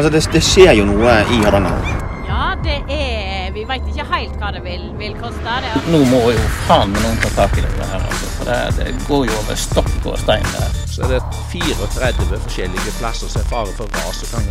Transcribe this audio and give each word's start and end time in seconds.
Altså, 0.00 0.12
det, 0.16 0.32
det 0.32 0.40
skjer 0.40 0.70
jo 0.78 0.84
noe 0.88 1.14
i 1.28 1.38
Hardanger. 1.44 1.88
Ja, 2.24 2.44
det 2.64 2.78
er 2.88 3.50
Vi 3.52 3.66
veit 3.68 3.84
ikke 3.90 4.06
helt 4.08 4.38
hva 4.40 4.48
det 4.54 4.62
vil, 4.64 4.86
vil 4.96 5.12
koste. 5.20 5.56
Det. 5.60 5.72
Nå 5.92 5.98
må 6.08 6.20
jo 6.32 6.44
faen 6.64 6.94
meg 6.94 7.02
noen 7.04 7.18
ta 7.20 7.28
tak 7.34 7.58
i 7.60 7.64
dette 7.66 7.88
her, 7.90 8.06
altså. 8.08 8.30
For 8.38 8.48
det, 8.48 8.56
det 8.78 8.94
går 9.04 9.26
jo 9.28 9.34
over 9.42 9.58
stokk 9.60 10.08
og 10.08 10.16
stein 10.22 10.48
der. 10.54 10.78
Så 10.88 11.04
er 11.04 11.12
det 11.12 11.20
34 11.52 12.40
forskjellige 12.46 12.94
plasser 12.96 13.28
som 13.28 13.42
er 13.42 13.50
fare 13.52 13.74
for 13.76 13.92
ras, 13.98 14.22
og 14.24 14.32
kan, 14.32 14.48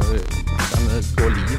kan 0.70 0.86
gå 1.18 1.32
liv. 1.40 1.56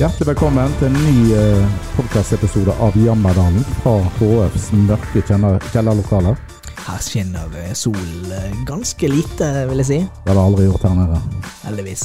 Hjertelig 0.00 0.32
velkommen 0.32 0.74
til 0.80 0.90
en 0.90 0.98
ny 1.04 1.18
eh, 1.44 1.76
podkastepisode 1.94 2.74
av 2.82 2.98
Jammerdalen 2.98 3.62
fra 3.84 4.00
HFs 4.18 4.72
mørke 4.82 5.22
kjellerlokaler. 5.30 6.42
Her 6.82 6.98
skinner 6.98 7.46
sol 7.74 7.94
solen 7.94 8.32
eh, 8.32 8.54
ganske 8.66 9.08
lite, 9.08 9.50
vil 9.70 9.82
jeg 9.84 9.86
si. 9.86 9.98
Det 10.02 10.32
har 10.32 10.38
det 10.38 10.46
aldri 10.48 10.64
gjort 10.66 10.86
her 10.88 10.96
nede. 10.98 11.20
Heldigvis. 11.62 12.04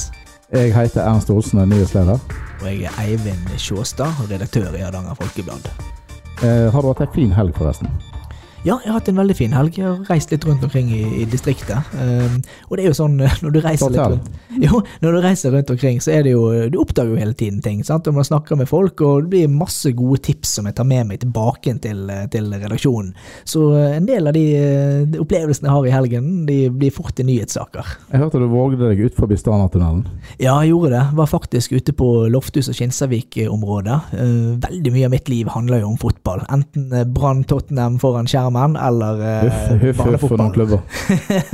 Jeg 0.53 0.75
heter 0.75 1.01
Ernst 1.03 1.29
Olsen, 1.33 1.59
er 1.59 1.65
nyhetsleder. 1.65 2.19
Og 2.61 2.67
jeg 2.67 2.85
er 2.85 3.01
Eivind 3.03 3.49
Sjåstad, 3.57 4.13
redaktør 4.31 4.75
i 4.77 4.83
Hardanger 4.85 5.17
Folkeblad. 5.17 5.71
Eh, 6.43 6.69
har 6.73 6.81
du 6.81 6.87
hatt 6.91 7.01
ei 7.01 7.09
en 7.09 7.15
fin 7.15 7.33
helg, 7.33 7.57
forresten? 7.57 7.89
Ja, 8.65 8.79
jeg 8.83 8.89
har 8.89 8.97
hatt 8.97 9.09
en 9.11 9.19
veldig 9.19 9.35
fin 9.37 9.53
helg. 9.53 9.77
Jeg 9.77 9.85
har 9.85 9.99
reist 10.09 10.31
litt 10.33 10.45
rundt 10.47 10.63
omkring 10.65 10.89
i, 10.91 11.03
i 11.21 11.25
distriktet. 11.29 11.91
Um, 11.93 12.39
og 12.67 12.77
det 12.77 12.83
er 12.85 12.89
jo 12.89 12.97
sånn 12.97 13.19
eh, 13.21 13.35
når 13.43 13.53
du 13.53 13.59
reiser 13.63 13.93
litt 13.93 14.01
rundt 14.01 14.57
Jo, 14.57 14.81
når 15.03 15.17
du 15.17 15.19
reiser 15.23 15.53
rundt 15.53 15.71
omkring, 15.73 15.99
så 16.03 16.15
er 16.15 16.25
det 16.25 16.33
jo 16.33 16.47
Du 16.73 16.79
oppdager 16.81 17.13
jo 17.13 17.19
hele 17.21 17.35
tiden 17.37 17.61
ting. 17.63 17.83
sant? 17.85 18.07
Og 18.09 18.17
man 18.17 18.27
snakker 18.27 18.57
med 18.59 18.69
folk, 18.69 19.01
og 19.05 19.27
det 19.27 19.31
blir 19.35 19.53
masse 19.53 19.91
gode 19.97 20.21
tips 20.25 20.57
som 20.57 20.69
jeg 20.69 20.77
tar 20.79 20.87
med 20.89 21.11
meg 21.11 21.21
tilbake 21.21 21.75
til, 21.83 22.03
eh, 22.09 22.25
til 22.33 22.49
redaksjonen. 22.53 23.13
Så 23.45 23.67
eh, 23.77 23.97
en 23.99 24.09
del 24.09 24.27
av 24.27 24.35
de, 24.35 24.45
eh, 24.57 25.05
de 25.05 25.21
opplevelsene 25.21 25.69
jeg 25.69 25.75
har 25.75 25.87
i 25.87 25.95
helgen, 25.95 26.31
de 26.49 26.59
blir 26.73 26.93
fort 26.95 27.15
til 27.15 27.29
nyhetssaker. 27.29 27.93
Jeg 28.11 28.23
hørte 28.23 28.41
du 28.41 28.47
vågde 28.51 28.81
deg 28.89 29.05
ut 29.05 29.17
forbi 29.17 29.37
Stranatunnelen. 29.37 30.05
Ja, 30.39 30.57
jeg 30.61 30.73
gjorde 30.73 30.91
det. 30.95 31.03
Var 31.17 31.29
faktisk 31.29 31.77
ute 31.77 31.93
på 31.97 32.09
Lofthus 32.31 32.69
og 32.71 32.77
Kinsarvik-området. 32.77 33.97
Uh, 34.13 34.57
veldig 34.61 34.93
mye 34.93 35.07
av 35.07 35.13
mitt 35.13 35.29
liv 35.31 35.49
handler 35.51 35.81
jo 35.81 35.91
om 35.91 35.97
fotball. 36.01 36.43
Enten 36.53 36.91
eh, 36.93 37.05
Brann 37.05 37.43
Tottenham 37.47 37.97
foran 38.01 38.27
skjermen, 38.29 38.46
eller 38.55 39.41
Huff, 39.41 39.53
huff, 39.69 39.81
huff 39.81 39.97
barnefotball. 39.97 40.79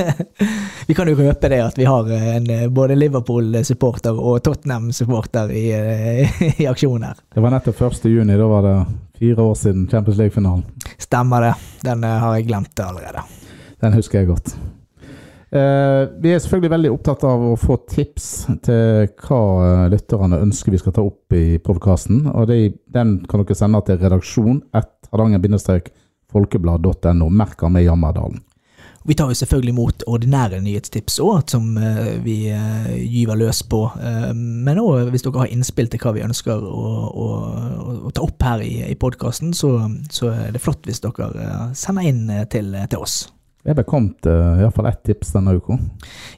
vi 0.87 0.93
kan 0.93 1.07
jo 1.07 1.15
røpe 1.15 1.49
det 1.49 1.61
at 1.63 1.77
vi 1.77 1.85
har 1.85 2.11
eh, 2.11 2.35
en, 2.35 2.49
eh, 2.49 2.67
både 2.69 2.95
Liverpool-supporter 2.95 4.19
og 4.19 4.43
Tottenham-supporter 4.43 5.51
i, 5.51 5.65
i 6.63 6.67
aksjon 6.69 7.03
her. 7.07 7.17
Det 7.33 7.43
var 7.43 7.55
nettopp 7.55 7.81
1. 7.89 8.05
juni, 8.11 8.37
da 8.37 8.49
var 8.49 8.67
det 8.67 8.75
fire 9.19 9.47
år 9.47 9.55
siden 9.55 9.87
Champions 9.91 10.19
League-finalen. 10.19 10.63
Stemmer 10.97 11.49
det. 11.49 11.55
Den 11.81 12.03
har 12.03 12.37
jeg 12.37 12.47
glemt 12.51 12.79
allerede. 12.79 13.25
Den 13.81 13.97
husker 13.97 14.21
jeg 14.21 14.31
godt. 14.31 14.55
Vi 15.53 16.31
er 16.33 16.39
selvfølgelig 16.41 16.71
veldig 16.71 16.91
opptatt 16.95 17.23
av 17.29 17.43
å 17.45 17.57
få 17.61 17.75
tips 17.85 18.29
til 18.65 19.11
hva 19.21 19.85
lytterne 19.91 20.39
ønsker 20.41 20.73
vi 20.73 20.79
skal 20.81 20.95
ta 20.95 21.03
opp 21.05 21.35
i 21.37 21.59
podkasten. 21.61 22.23
Og 22.31 22.47
det, 22.49 22.57
den 22.89 23.19
kan 23.29 23.43
dere 23.43 23.57
sende 23.59 23.83
til 23.85 24.01
redaksjon 24.01 24.63
1 24.73 25.03
hardanger-folkeblad.no. 26.33 27.29
Merk 27.29 27.61
med 27.69 27.83
Jammerdalen. 27.83 28.41
Vi 29.05 29.13
tar 29.13 29.27
jo 29.27 29.35
selvfølgelig 29.35 29.73
imot 29.73 30.03
ordinære 30.07 30.61
nyhetstips 30.63 31.17
òg, 31.19 31.41
som 31.51 31.75
eh, 31.75 32.13
vi 32.23 32.37
eh, 32.55 32.93
gyver 33.03 33.35
løs 33.35 33.59
på. 33.67 33.81
Eh, 33.99 34.29
men 34.33 34.79
òg 34.79 35.11
hvis 35.11 35.25
dere 35.25 35.43
har 35.43 35.51
innspill 35.51 35.89
til 35.91 35.99
hva 35.99 36.13
vi 36.15 36.23
ønsker 36.23 36.63
å, 36.63 36.93
å, 37.11 37.27
å 38.07 38.13
ta 38.15 38.23
opp 38.23 38.45
her 38.47 38.63
i, 38.63 38.77
i 38.87 38.95
podkasten, 38.95 39.51
så, 39.53 39.75
så 40.07 40.31
er 40.31 40.55
det 40.55 40.63
flott 40.63 40.87
hvis 40.87 41.03
dere 41.03 41.73
sender 41.75 42.07
inn 42.07 42.29
til, 42.53 42.71
til 42.87 43.03
oss. 43.03 43.25
Vi 43.63 43.71
har 43.71 43.85
kommet 43.87 44.27
uh, 44.27 44.59
iallfall 44.59 44.89
ett 44.89 45.05
tips 45.07 45.29
denne 45.35 45.53
uka. 45.55 45.77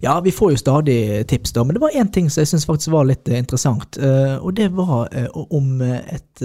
Ja, 0.02 0.20
vi 0.22 0.34
får 0.34 0.52
jo 0.54 0.60
stadig 0.62 0.98
tips, 1.30 1.56
da, 1.56 1.64
men 1.66 1.78
det 1.78 1.82
var 1.82 1.94
én 1.98 2.10
ting 2.14 2.30
som 2.30 2.44
jeg 2.44 2.52
syns 2.52 2.68
faktisk 2.70 2.94
var 2.94 3.08
litt 3.10 3.30
interessant. 3.34 3.98
Og 3.98 4.52
det 4.58 4.68
var 4.78 5.10
om 5.34 5.82
et 5.82 6.44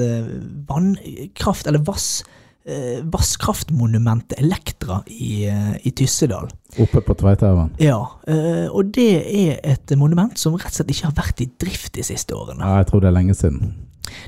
vannkraft, 0.69 1.69
eller 1.69 1.84
vass, 1.84 2.22
eh, 2.70 3.03
vasskraftmonumentet 3.10 4.38
Elektra 4.38 5.03
i, 5.10 5.44
eh, 5.50 5.76
i 5.86 5.92
Tyssedal. 5.97 6.48
Oppe 6.78 7.03
på 7.04 7.19
Tveitaugen. 7.19 7.75
Ja, 7.82 8.00
eh, 8.31 8.66
og 8.70 8.94
det 8.94 9.12
er 9.26 9.60
et 9.75 9.94
monument 9.98 10.38
som 10.38 10.54
rett 10.54 10.70
og 10.70 10.81
slett 10.81 10.94
ikke 10.94 11.10
har 11.10 11.19
vært 11.19 11.44
i 11.44 11.50
drift 11.60 11.94
de 11.98 12.06
siste 12.06 12.36
årene. 12.36 12.62
Ja, 12.62 12.82
jeg 12.82 12.92
tror 12.92 13.04
det 13.04 13.10
er 13.10 13.19
lenge 13.19 13.36
siden. 13.38 13.72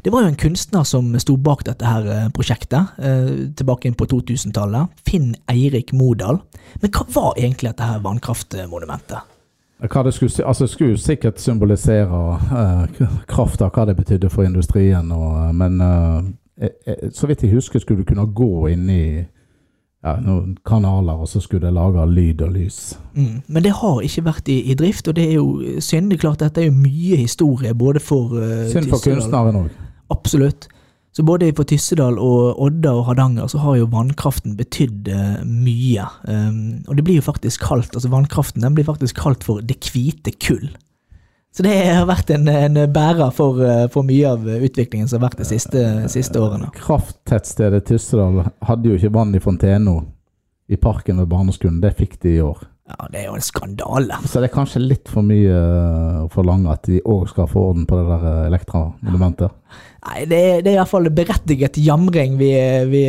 Det 0.02 0.12
var 0.12 0.22
jo 0.22 0.30
en 0.30 0.38
kunstner 0.38 0.84
som 0.86 1.10
sto 1.20 1.36
bak 1.36 1.64
dette 1.66 1.86
her 1.86 2.08
eh, 2.10 2.30
prosjektet, 2.34 2.94
eh, 2.98 3.32
tilbake 3.56 3.88
inn 3.88 3.98
på 3.98 4.06
2000-tallet. 4.10 5.02
Finn 5.06 5.34
Eirik 5.50 5.92
Modal. 5.96 6.40
Men 6.80 6.94
hva 6.94 7.06
var 7.14 7.38
egentlig 7.38 7.72
dette 7.72 7.90
her 7.90 8.02
vannkraftmonumentet? 8.04 9.30
Hva 9.82 10.04
det 10.06 10.12
skulle, 10.14 10.46
altså 10.46 10.68
skulle 10.70 10.98
sikkert 11.00 11.40
symbolisere 11.42 12.06
uh, 12.06 12.84
krafta, 13.26 13.66
hva 13.66 13.88
det 13.88 13.96
betydde 13.98 14.30
for 14.30 14.46
industrien. 14.46 15.10
Og, 15.10 15.50
men 15.58 15.80
eh, 15.82 16.20
så 17.12 17.26
vidt 17.26 17.42
jeg 17.42 17.54
husker, 17.54 17.80
skulle 17.80 18.02
du 18.02 18.08
kunne 18.08 18.26
gå 18.36 18.66
inn 18.72 18.90
i 18.92 19.04
ja, 20.02 20.16
noen 20.18 20.56
kanaler, 20.66 21.22
og 21.22 21.30
så 21.30 21.40
skulle 21.42 21.66
det 21.66 21.74
lage 21.76 22.04
lyd 22.10 22.42
og 22.42 22.52
lys. 22.56 22.78
Mm. 23.14 23.40
Men 23.46 23.64
det 23.64 23.74
har 23.78 24.02
ikke 24.02 24.26
vært 24.26 24.50
i, 24.50 24.58
i 24.72 24.76
drift, 24.78 25.08
og 25.08 25.16
det 25.18 25.28
er 25.28 25.36
jo 25.38 25.78
synd. 25.78 26.10
Det 26.10 26.18
er 26.18 26.24
klart 26.26 26.42
Dette 26.42 26.64
er 26.64 26.70
jo 26.70 26.76
mye 26.76 27.20
historie, 27.22 27.74
både 27.74 28.02
for 28.02 28.34
uh, 28.34 28.68
Synd 28.72 28.90
for 28.90 29.02
kunstneren 29.04 29.64
òg. 29.64 29.82
Absolutt. 30.12 30.68
Så 31.12 31.24
både 31.28 31.50
for 31.56 31.68
Tyssedal 31.68 32.16
og 32.18 32.60
Odda 32.62 32.94
og 32.96 33.04
Hardanger 33.10 33.48
så 33.52 33.60
har 33.60 33.76
jo 33.76 33.88
vannkraften 33.92 34.54
betydd 34.56 35.10
eh, 35.12 35.42
mye. 35.44 36.06
Um, 36.24 36.78
og 36.88 36.96
det 36.96 37.04
blir 37.04 37.18
jo 37.18 37.26
faktisk 37.26 37.66
kalt, 37.68 37.92
altså 37.92 38.08
vannkraften 38.08 38.64
den 38.64 38.78
blir 38.78 38.88
faktisk 38.88 39.20
kalt 39.20 39.44
for 39.44 39.60
det 39.60 39.76
hvite 39.92 40.32
kull. 40.40 40.70
Så 41.52 41.64
det 41.66 41.74
har 41.84 42.06
vært 42.08 42.30
en, 42.32 42.48
en 42.48 42.78
bærer 42.92 43.32
for, 43.36 43.60
eh, 43.60 43.84
for 43.92 44.08
mye 44.08 44.30
av 44.30 44.46
utviklingen 44.48 45.08
som 45.08 45.20
har 45.20 45.28
vært 45.28 45.42
de 45.42 45.48
siste, 45.50 45.82
siste 46.12 46.40
årene. 46.40 46.70
Krafttettstedet 46.78 47.84
Tyssedal 47.90 48.46
hadde 48.64 48.88
jo 48.88 48.96
ikke 48.96 49.12
vann 49.12 49.36
i 49.36 49.42
fontena 49.42 49.98
i 50.72 50.78
parken 50.80 51.20
ved 51.20 51.28
barneskolen. 51.28 51.82
Det 51.82 51.92
fikk 51.98 52.16
de 52.24 52.38
i 52.38 52.44
år. 52.44 52.64
Ja, 52.92 53.08
Det 53.08 53.20
er 53.22 53.26
jo 53.30 53.38
en 53.38 53.44
skandale. 53.44 54.18
Så 54.28 54.40
det 54.42 54.50
er 54.50 54.54
kanskje 54.54 54.82
litt 54.84 55.08
for 55.10 55.24
mye 55.26 55.48
eh, 55.56 56.20
å 56.24 56.28
forlange 56.32 56.72
at 56.72 56.84
de 56.88 57.00
òg 57.08 57.28
skal 57.30 57.48
få 57.50 57.70
orden 57.70 57.86
på 57.88 57.98
det 57.98 58.06
der 58.10 58.28
eh, 58.28 58.46
Elektra-monumentet. 58.50 59.56
Nei, 60.02 60.24
det 60.26 60.38
er, 60.42 60.56
det 60.66 60.72
er 60.72 60.80
iallfall 60.80 61.06
berettiget 61.14 61.78
jamring 61.78 62.34
vi, 62.40 62.50
vi, 62.90 63.02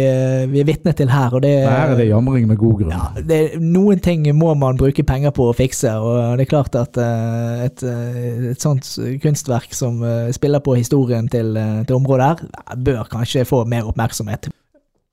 vi 0.52 0.62
er 0.62 0.68
vitne 0.68 0.94
til 0.96 1.10
her. 1.10 1.34
og 1.34 1.42
det 1.42 1.54
Her 1.66 1.96
er 1.96 1.98
det 1.98 2.06
jamring 2.12 2.46
med 2.48 2.60
god 2.62 2.84
grunn. 2.84 2.94
Ja, 2.94 3.24
det, 3.32 3.40
noen 3.60 4.02
ting 4.04 4.28
må 4.38 4.54
man 4.62 4.78
bruke 4.80 5.04
penger 5.08 5.34
på 5.36 5.50
å 5.50 5.56
fikse, 5.58 5.96
og 5.98 6.38
det 6.38 6.46
er 6.46 6.52
klart 6.54 6.78
at 6.80 7.00
eh, 7.02 7.66
et, 7.66 7.84
eh, 7.84 8.50
et 8.54 8.62
sånt 8.62 8.86
kunstverk 9.26 9.74
som 9.76 10.04
eh, 10.06 10.30
spiller 10.38 10.62
på 10.64 10.78
historien 10.78 11.28
til, 11.34 11.56
eh, 11.58 11.82
til 11.90 11.98
området 11.98 12.30
her, 12.30 12.46
eh, 12.62 12.76
bør 12.86 13.10
kanskje 13.10 13.48
få 13.50 13.66
mer 13.66 13.90
oppmerksomhet. 13.90 14.54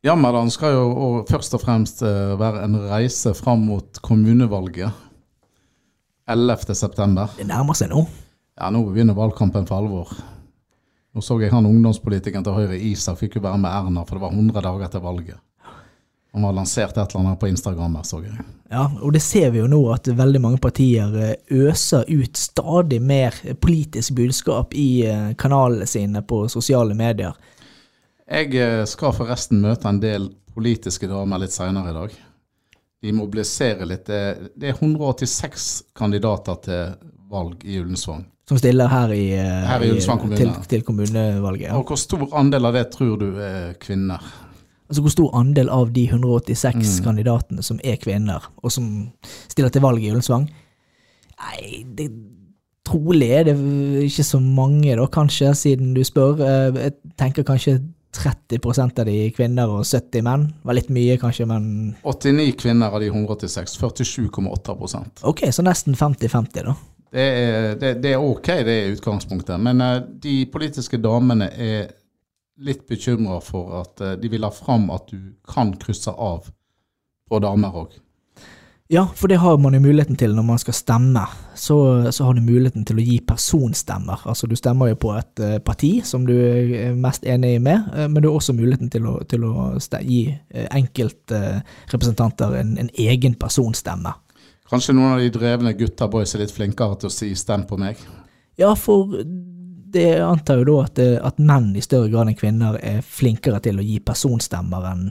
Jammerdalen 0.00 0.48
skal 0.48 0.72
jo 0.72 0.84
og 0.96 1.16
først 1.28 1.54
og 1.58 1.60
fremst 1.60 2.00
eh, 2.06 2.32
være 2.40 2.62
en 2.64 2.78
reise 2.88 3.34
fram 3.36 3.66
mot 3.68 3.98
kommunevalget 4.00 4.88
11. 6.30 6.74
september. 6.78 7.34
Det 7.36 7.44
nærmer 7.44 7.76
seg 7.76 7.90
nå. 7.92 8.06
Ja, 8.56 8.70
nå 8.72 8.80
begynner 8.86 9.18
valgkampen 9.18 9.66
for 9.68 9.76
alvor. 9.82 10.14
Nå 11.12 11.24
så 11.24 11.36
jeg 11.42 11.52
han 11.52 11.68
ungdomspolitikeren 11.68 12.46
til 12.46 12.56
Høyre, 12.56 12.78
Isak, 12.78 13.18
fikk 13.20 13.36
jo 13.36 13.44
være 13.44 13.60
med 13.60 13.72
Erna, 13.72 14.06
for 14.06 14.16
det 14.16 14.24
var 14.24 14.32
100 14.36 14.64
dager 14.64 14.92
til 14.92 15.04
valget. 15.04 15.40
Han 16.32 16.44
har 16.46 16.54
lansert 16.54 16.94
et 16.94 17.10
eller 17.10 17.24
annet 17.24 17.40
på 17.40 17.48
Instagram, 17.50 17.96
her, 17.98 18.06
så 18.06 18.22
jeg. 18.22 18.44
Ja, 18.70 18.84
og 19.02 19.12
det 19.12 19.20
ser 19.24 19.50
vi 19.50 19.58
jo 19.58 19.68
nå 19.68 19.80
at 19.92 20.06
veldig 20.06 20.40
mange 20.40 20.60
partier 20.62 21.12
eh, 21.18 21.34
øser 21.50 22.06
ut 22.06 22.38
stadig 22.38 23.02
mer 23.02 23.34
politisk 23.60 24.14
budskap 24.16 24.72
i 24.78 25.02
eh, 25.10 25.32
kanalene 25.36 25.88
sine 25.90 26.22
på 26.22 26.44
sosiale 26.48 26.94
medier. 26.94 27.34
Jeg 28.30 28.54
eh, 28.54 28.84
skal 28.86 29.14
forresten 29.16 29.60
møte 29.62 29.88
en 29.90 30.00
del 30.02 30.28
politiske 30.54 31.08
damer 31.10 31.40
litt 31.42 31.54
seinere 31.54 31.90
i 31.90 31.96
dag. 31.96 32.12
De 33.00 33.12
mobiliserer 33.16 33.88
litt. 33.88 34.06
Det 34.06 34.68
er 34.68 34.76
186 34.76 35.68
kandidater 35.96 36.58
til 36.66 36.92
valg 37.30 37.62
i 37.64 37.78
Ullensvang. 37.80 38.26
Som 38.50 38.58
stiller 38.58 38.90
her 38.90 39.12
i, 39.14 39.24
eh, 39.38 39.66
Her 39.66 39.82
i 39.86 39.90
Ullensvang 39.92 40.18
kommune. 40.20 40.38
til, 40.38 40.52
til 40.68 40.82
kommunevalget. 40.86 41.68
Ja. 41.70 41.76
Og 41.78 41.86
hvor 41.90 41.98
stor 41.98 42.26
andel 42.38 42.66
av 42.66 42.74
det 42.74 42.86
tror 42.92 43.16
du 43.18 43.28
er 43.38 43.74
kvinner? 43.80 44.20
Altså 44.90 45.02
Hvor 45.06 45.12
stor 45.14 45.30
andel 45.38 45.68
av 45.70 45.92
de 45.94 46.06
186 46.10 46.98
Mm. 46.98 47.04
kandidatene 47.04 47.62
som 47.62 47.78
er 47.84 47.96
kvinner, 47.96 48.42
og 48.62 48.72
som 48.72 49.12
stiller 49.48 49.70
til 49.70 49.82
valg 49.82 50.02
i 50.02 50.10
Ullensvang? 50.10 50.48
Nei, 51.40 51.84
det 51.94 52.10
trolig 52.84 53.30
er 53.30 53.44
det 53.44 53.54
ikke 54.10 54.24
så 54.26 54.40
mange, 54.42 54.96
da, 54.96 55.06
kanskje, 55.06 55.54
siden 55.54 55.94
du 55.94 56.02
spør. 56.04 56.40
Eh, 56.42 56.72
Jeg 56.82 56.92
tenker 57.16 57.44
kanskje 57.44 57.78
30% 58.16 59.00
av 59.00 59.06
de 59.06 59.16
kvinner 59.34 59.70
og 59.70 59.84
70 59.86 60.24
menn. 60.26 60.46
Var 60.66 60.76
litt 60.76 60.90
mye, 60.92 61.16
kanskje, 61.20 61.46
men 61.50 61.64
89 62.02 62.56
kvinner 62.58 62.90
av 62.90 63.02
de 63.02 63.10
186. 63.12 63.76
47,8% 63.80 65.24
ok, 65.30 65.46
så 65.54 65.64
nesten 65.66 65.96
50-50, 65.98 66.66
da. 66.66 66.74
det 67.12 67.22
er, 67.22 67.78
det, 67.80 67.94
det 68.02 68.14
er 68.16 68.24
ok, 68.24 68.52
det 68.66 68.76
er 68.76 68.92
utgangspunktet. 68.96 69.56
Men 69.62 69.82
uh, 69.84 69.96
de 70.02 70.42
politiske 70.52 71.00
damene 71.02 71.50
er 71.54 71.90
litt 72.60 72.84
bekymra 72.88 73.38
for 73.44 73.80
at 73.80 74.04
uh, 74.04 74.14
de 74.20 74.30
vil 74.32 74.46
ha 74.46 74.52
fram 74.54 74.90
at 74.94 75.10
du 75.12 75.34
kan 75.48 75.72
krysse 75.80 76.12
av 76.12 76.50
på 77.30 77.42
damer 77.42 77.82
òg. 77.84 77.94
Ja, 78.92 79.04
for 79.14 79.28
det 79.28 79.36
har 79.36 79.58
man 79.58 79.74
jo 79.74 79.80
muligheten 79.80 80.16
til 80.18 80.32
når 80.34 80.42
man 80.42 80.58
skal 80.58 80.74
stemme. 80.74 81.22
Så, 81.54 81.76
så 82.10 82.24
har 82.26 82.34
du 82.34 82.40
muligheten 82.42 82.82
til 82.82 82.98
å 82.98 83.04
gi 83.06 83.20
personstemmer. 83.22 84.24
Altså 84.26 84.48
du 84.50 84.56
stemmer 84.58 84.90
jo 84.90 84.96
på 84.98 85.12
et 85.14 85.42
eh, 85.46 85.60
parti 85.62 85.90
som 86.02 86.24
du 86.26 86.32
er 86.34 86.96
mest 86.98 87.22
enig 87.22 87.52
med, 87.62 87.86
eh, 87.94 88.08
men 88.10 88.18
du 88.18 88.26
har 88.26 88.40
også 88.40 88.56
muligheten 88.58 88.90
til 88.90 89.06
å, 89.06 89.12
til 89.30 89.46
å 89.46 89.68
gi 90.02 90.24
eh, 90.32 90.66
enkeltrepresentanter 90.80 92.58
en, 92.64 92.74
en 92.82 92.90
egen 92.98 93.38
personstemme. 93.38 94.16
Kanskje 94.74 94.98
noen 94.98 95.14
av 95.14 95.22
de 95.22 95.30
drevne 95.38 95.76
gutta 95.78 96.10
boys 96.10 96.34
er 96.34 96.42
litt 96.42 96.58
flinkere 96.58 96.98
til 96.98 97.12
å 97.12 97.14
si 97.14 97.30
'stem 97.30 97.68
på 97.70 97.78
meg'? 97.78 98.02
Ja, 98.58 98.74
for 98.74 99.14
det 99.22 100.18
antar 100.18 100.64
jo 100.64 100.66
da 100.66 100.78
at, 100.90 100.98
at 101.30 101.38
menn 101.38 101.76
i 101.78 101.86
større 101.86 102.10
grad 102.10 102.26
enn 102.26 102.42
kvinner 102.42 102.82
er 102.82 103.06
flinkere 103.06 103.62
til 103.62 103.78
å 103.78 103.86
gi 103.86 104.02
personstemmer 104.02 104.90
enn 104.90 105.10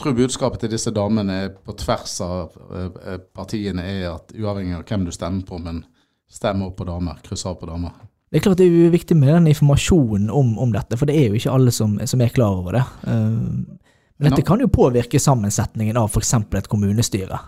tror 0.00 0.16
budskapet 0.16 0.64
til 0.64 0.72
disse 0.72 0.92
damene 0.94 1.42
på 1.64 1.74
tvers 1.78 2.14
av 2.24 2.54
eh, 2.74 2.86
eh, 3.06 3.18
partiene 3.36 3.84
er 3.86 4.06
at 4.14 4.32
uavhengig 4.36 4.78
av 4.78 4.86
hvem 4.88 5.06
du 5.06 5.12
stemmer 5.14 5.44
på, 5.46 5.58
men 5.62 5.82
stem 6.30 6.64
opp 6.66 6.78
på 6.80 6.86
damer. 6.88 7.20
Kryss 7.26 7.46
av 7.48 7.58
på 7.60 7.68
damer. 7.70 7.94
Det 8.30 8.38
er 8.38 8.44
klart 8.44 8.60
det 8.60 8.68
er 8.70 8.92
viktig 8.92 9.16
med 9.18 9.32
den 9.32 9.50
informasjonen 9.50 10.30
om, 10.30 10.54
om 10.62 10.72
dette, 10.74 10.98
for 10.98 11.10
det 11.10 11.16
er 11.18 11.30
jo 11.30 11.40
ikke 11.40 11.54
alle 11.54 11.74
som, 11.74 11.96
som 12.06 12.22
er 12.22 12.34
klar 12.34 12.60
over 12.62 12.78
det. 12.78 12.84
Eh, 13.10 13.78
Men 14.20 14.34
dette 14.34 14.44
kan 14.46 14.60
jo 14.60 14.68
påvirke 14.68 15.18
sammensetningen 15.22 15.96
av 15.96 16.10
f.eks. 16.12 16.34
et 16.58 16.68
kommunestyre. 16.68 17.38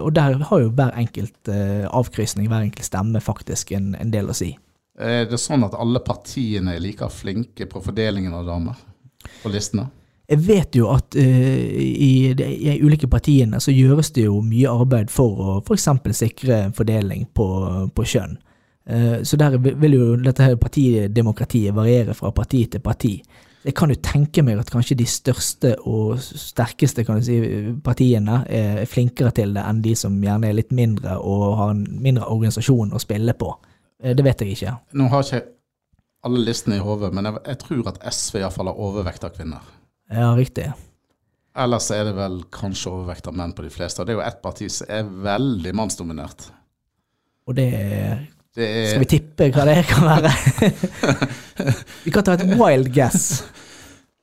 Og 0.00 0.14
der 0.16 0.38
har 0.48 0.62
jo 0.62 0.70
hver 0.72 0.94
enkelt 0.96 1.50
avkrysning, 1.92 2.46
hver 2.48 2.64
enkelt 2.64 2.88
stemme, 2.88 3.20
faktisk 3.20 3.74
en, 3.76 3.90
en 4.00 4.14
del 4.14 4.32
å 4.32 4.36
si. 4.38 4.54
Er 4.96 5.28
det 5.28 5.36
sånn 5.36 5.66
at 5.66 5.76
alle 5.76 6.00
partiene 6.00 6.72
er 6.72 6.80
like 6.80 7.04
flinke 7.12 7.68
på 7.68 7.84
fordelingen 7.84 8.32
av 8.32 8.48
damer 8.48 8.80
på 9.42 9.52
listene? 9.52 9.90
Jeg 10.26 10.42
vet 10.42 10.74
jo 10.74 10.88
at 10.90 11.14
uh, 11.14 11.22
i 11.22 12.32
de 12.34 12.46
i 12.50 12.76
ulike 12.82 13.06
partiene 13.10 13.60
så 13.62 13.74
gjøres 13.74 14.10
det 14.16 14.26
jo 14.26 14.40
mye 14.42 14.72
arbeid 14.72 15.12
for 15.12 15.38
å 15.38 15.56
f.eks. 15.62 15.88
sikre 16.18 16.60
fordeling 16.74 17.28
på, 17.34 17.46
på 17.94 18.06
kjønn. 18.14 18.36
Uh, 18.90 19.22
så 19.26 19.38
der 19.38 19.58
vil 19.62 19.94
jo 19.94 20.08
dette 20.18 20.46
her 20.46 20.58
partidemokratiet 20.58 21.74
variere 21.74 22.14
fra 22.18 22.32
parti 22.34 22.64
til 22.70 22.82
parti. 22.82 23.14
Jeg 23.66 23.74
kan 23.74 23.90
jo 23.90 23.98
tenke 23.98 24.44
meg 24.46 24.60
at 24.62 24.68
kanskje 24.70 24.94
de 25.00 25.06
største 25.10 25.72
og 25.90 26.20
sterkeste 26.22 27.02
si, 27.26 27.38
partiene 27.82 28.44
er 28.46 28.84
flinkere 28.86 29.32
til 29.34 29.56
det 29.56 29.64
enn 29.66 29.80
de 29.82 29.94
som 29.98 30.14
gjerne 30.22 30.52
er 30.52 30.54
litt 30.54 30.70
mindre 30.70 31.16
og 31.18 31.56
har 31.58 31.72
en 31.74 31.82
mindre 32.02 32.28
organisasjon 32.30 32.94
å 32.94 33.02
spille 33.02 33.34
på. 33.34 33.50
Eh, 34.02 34.14
Det 34.14 34.22
vet 34.22 34.44
jeg 34.44 34.54
ikke. 34.54 34.76
Nå 34.94 35.08
har 35.10 35.26
ikke 35.26 35.42
alle 36.26 36.44
listene 36.46 36.78
i 36.78 36.84
hodet, 36.84 37.10
men 37.14 37.26
jeg, 37.26 37.42
jeg 37.46 37.58
tror 37.64 37.90
at 37.90 37.98
SV 38.12 38.38
iallfall 38.44 38.70
har 38.70 38.86
overvekt 38.86 39.26
av 39.26 39.34
kvinner. 39.34 39.66
Ja, 40.12 40.32
riktig. 40.38 40.68
Ellers 41.56 41.88
er 41.90 42.04
det 42.04 42.12
vel 42.18 42.42
kanskje 42.52 42.90
overvekt 42.92 43.26
av 43.30 43.34
menn 43.36 43.54
på 43.56 43.64
de 43.64 43.70
fleste. 43.72 44.02
Og 44.02 44.06
det 44.06 44.12
er 44.14 44.18
jo 44.20 44.26
ett 44.26 44.42
parti 44.44 44.68
som 44.70 44.90
er 44.92 45.06
veldig 45.24 45.72
mannsdominert. 45.74 46.50
Og 47.48 47.54
det 47.56 47.68
er 47.74 48.26
Det 48.56 48.66
Skal 48.90 49.02
vi 49.02 49.04
er, 49.04 49.10
tippe 49.10 49.48
hva 49.52 49.64
det 49.68 49.82
kan 49.84 50.04
være? 50.08 50.30
vi 52.04 52.10
kan 52.14 52.24
ta 52.24 52.32
et 52.38 52.44
wild 52.56 52.88
guess. 52.94 53.42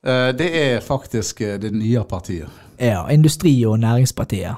eh, 0.06 0.32
det 0.34 0.48
er 0.58 0.80
faktisk 0.82 1.40
eh, 1.40 1.56
det 1.62 1.70
nye 1.74 2.02
partiet. 2.04 2.50
Ja, 2.80 3.04
Industri- 3.14 3.64
og 3.66 3.78
Næringspartiet. 3.78 4.56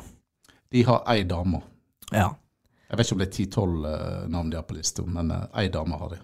De 0.72 0.84
har 0.84 1.02
ei 1.12 1.22
dame. 1.28 1.60
Ja. 2.12 2.30
Jeg 2.90 2.98
vet 2.98 3.06
ikke 3.06 3.14
om 3.14 3.18
det 3.20 3.26
er 3.28 3.34
ti-tolv 3.36 3.86
navn 4.32 4.50
de 4.50 4.56
har 4.56 4.64
på 4.64 4.74
lista, 4.78 5.02
men 5.04 5.30
eh, 5.30 5.44
ei 5.60 5.68
dame 5.68 5.98
har 6.00 6.08
de. 6.14 6.18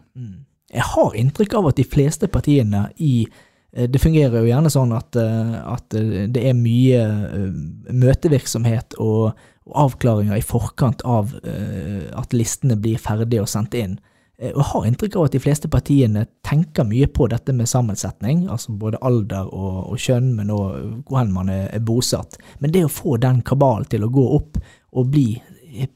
Jeg 0.72 0.82
har 0.94 1.14
inntrykk 1.20 1.54
av 1.60 1.68
at 1.72 1.76
de 1.76 1.84
fleste 1.84 2.28
partiene 2.32 2.86
i 3.04 3.26
eh, 3.26 3.40
Det 3.72 4.00
fungerer 4.02 4.42
jo 4.42 4.50
gjerne 4.50 4.68
sånn 4.68 4.90
at, 4.92 5.16
eh, 5.16 5.52
at 5.64 5.94
eh, 5.96 6.26
det 6.28 6.42
er 6.44 6.56
mye 6.58 7.04
eh, 7.08 7.52
møtevirksomhet 7.88 8.98
og, 9.00 9.38
og 9.64 9.76
avklaringer 9.86 10.36
i 10.36 10.44
forkant 10.44 11.00
av 11.08 11.32
eh, 11.40 12.10
at 12.12 12.36
listene 12.36 12.76
blir 12.76 13.00
ferdige 13.00 13.46
og 13.46 13.48
sendt 13.48 13.72
inn. 13.80 13.94
Eh, 14.36 14.50
jeg 14.50 14.66
har 14.74 14.88
inntrykk 14.88 15.16
av 15.16 15.30
at 15.30 15.36
de 15.36 15.40
fleste 15.40 15.70
partiene 15.72 16.26
tenker 16.44 16.84
mye 16.84 17.08
på 17.08 17.30
dette 17.32 17.54
med 17.56 17.70
sammensetning, 17.70 18.42
altså 18.52 18.74
både 18.76 19.00
alder 19.00 19.48
og, 19.48 19.78
og 19.94 20.04
kjønn, 20.04 20.34
men 20.36 20.52
òg 20.52 21.08
hvor 21.08 21.32
man 21.32 21.48
er, 21.52 21.70
er 21.72 21.80
bosatt. 21.80 22.36
Men 22.60 22.74
det 22.74 22.84
å 22.84 22.92
få 22.92 23.16
den 23.22 23.40
kabalen 23.40 23.88
til 23.88 24.04
å 24.04 24.10
gå 24.12 24.26
opp 24.36 24.60
og 24.92 25.08
bli 25.14 25.30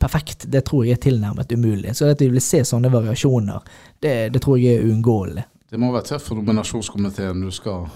perfekt, 0.00 0.48
det 0.48 0.64
tror 0.64 0.86
jeg 0.86 0.96
er 0.96 1.02
tilnærmet 1.10 1.52
umulig. 1.52 1.92
Så 1.92 2.08
at 2.08 2.24
vi 2.24 2.30
vil 2.32 2.40
se 2.40 2.62
sånne 2.64 2.88
variasjoner, 2.88 3.68
det, 4.00 4.14
det 4.32 4.40
tror 4.40 4.56
jeg 4.56 4.78
er 4.78 4.88
uunngåelig. 4.88 5.44
Det 5.66 5.78
må 5.82 5.90
være 5.90 6.06
tøft 6.12 6.28
for 6.28 6.38
nominasjonskomiteen. 6.38 7.40
Du 7.42 7.50
skal 7.50 7.88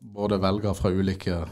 både 0.00 0.38
velge 0.40 0.72
fra 0.74 0.88
ulike 0.88 1.42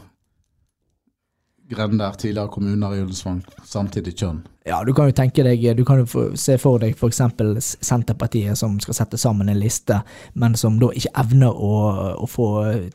grender, 1.69 2.15
tidligere 2.17 2.49
kommuner 2.49 2.95
i 2.95 3.01
Ullensvang, 3.03 3.43
samtidig 3.63 4.15
kjønn. 4.17 4.39
Ja, 4.67 4.83
du 4.83 4.93
kan 4.93 5.07
jo 5.07 5.15
tenke 5.15 5.45
deg, 5.45 5.61
du 5.77 5.83
kan 5.87 6.01
jo 6.01 6.23
se 6.35 6.57
for 6.59 6.81
deg 6.81 6.97
eksempel 7.07 7.53
Senterpartiet 7.61 8.59
som 8.59 8.73
skal 8.83 8.97
sette 8.97 9.19
sammen 9.19 9.47
en 9.47 9.59
liste, 9.61 10.01
men 10.35 10.57
som 10.59 10.75
da 10.81 10.89
ikke 10.91 11.13
evner 11.21 11.55
å, 11.55 11.77
å 12.19 12.27
få 12.27 12.47